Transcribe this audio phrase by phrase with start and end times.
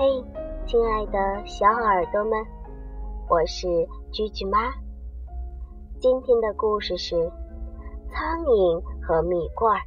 [0.00, 0.06] 嘿
[0.66, 2.42] 亲爱的小耳朵们，
[3.28, 3.68] 我是
[4.10, 4.72] 居居妈。
[5.98, 7.16] 今天的故事是
[8.08, 9.78] 《苍蝇和蜜罐》。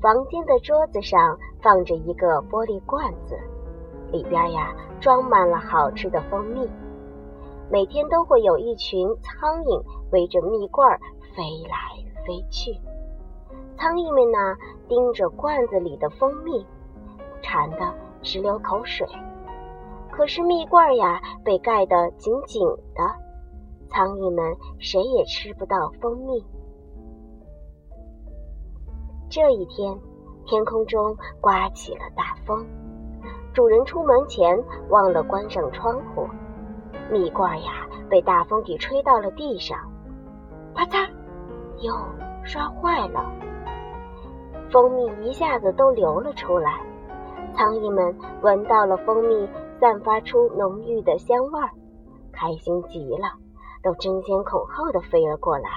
[0.00, 3.36] 房间的桌子上放着一个玻璃罐子，
[4.12, 6.70] 里边呀装满了好吃的蜂蜜。
[7.68, 9.82] 每天都会有一群苍蝇
[10.12, 11.00] 围着蜜罐
[11.34, 12.70] 飞来飞去。
[13.76, 14.56] 苍蝇们呢，
[14.86, 16.64] 盯着罐子里的蜂蜜，
[17.42, 19.06] 馋得直流口水。
[20.10, 23.02] 可是蜜罐呀，被盖得紧紧的，
[23.88, 26.44] 苍蝇们谁也吃不到蜂蜜。
[29.30, 29.98] 这一天，
[30.44, 32.66] 天空中刮起了大风，
[33.54, 36.28] 主人出门前忘了关上窗户，
[37.10, 39.78] 蜜罐呀，被大风给吹到了地上，
[40.74, 41.08] 啪嚓，
[41.80, 41.94] 又
[42.44, 43.32] 摔坏了。
[44.70, 46.80] 蜂蜜一下子都流了出来，
[47.56, 49.48] 苍蝇们闻到了蜂蜜
[49.80, 51.70] 散发出浓郁的香味儿，
[52.32, 53.32] 开心极了，
[53.82, 55.68] 都争先恐后的飞了过来，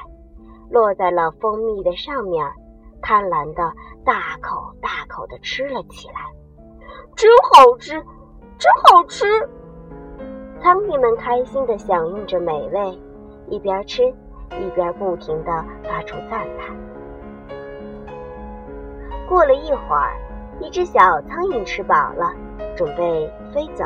[0.69, 2.45] 落在了蜂蜜的上面，
[3.01, 6.15] 贪婪的大口大口的吃了起来。
[7.15, 7.91] 真好吃，
[8.57, 9.25] 真好吃！
[10.61, 12.99] 苍蝇们开心的享用着美味，
[13.47, 14.03] 一边吃
[14.59, 16.75] 一边不停的发出赞叹。
[19.27, 20.17] 过了一会儿，
[20.59, 22.33] 一只小苍蝇吃饱了，
[22.75, 23.85] 准备飞走。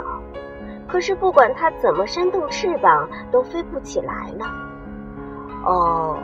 [0.87, 4.45] 可是不管它怎么扇动翅膀，都飞不起来了。
[5.65, 6.17] 哦，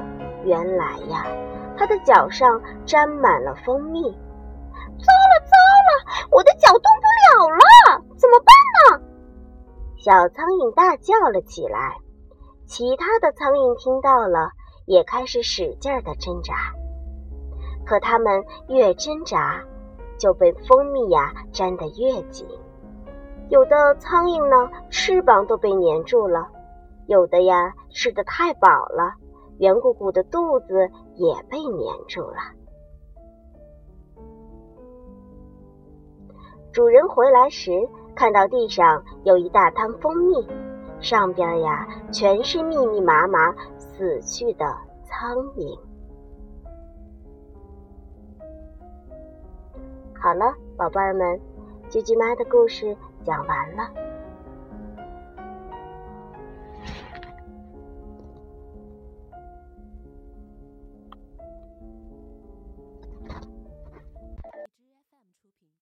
[0.43, 1.25] 原来呀，
[1.77, 4.01] 它的脚上沾满了蜂蜜。
[4.01, 9.05] 糟了糟了，我的脚动不了了，怎么办呢？
[9.97, 11.97] 小苍蝇大叫了起来。
[12.65, 14.49] 其他的苍蝇听到了，
[14.87, 16.53] 也开始使劲儿的挣扎。
[17.85, 19.61] 可它们越挣扎，
[20.17, 22.47] 就被蜂蜜呀粘得越紧。
[23.49, 26.47] 有的苍蝇呢，翅膀都被粘住了；
[27.07, 29.13] 有的呀，吃的太饱了，
[29.59, 32.37] 圆鼓鼓的肚子也被粘住了。
[36.71, 37.71] 主人回来时，
[38.15, 40.47] 看到地上有一大滩蜂蜜，
[40.99, 44.65] 上边呀全是密密麻麻死去的
[45.05, 45.79] 苍蝇。
[50.25, 51.39] 好了，宝贝儿们，
[51.87, 54.04] 啾啾妈的故事讲完了。